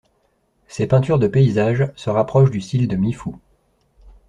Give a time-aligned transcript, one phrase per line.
[0.67, 3.29] Ses peintures de paysages se rapproche du style de Mi Fu.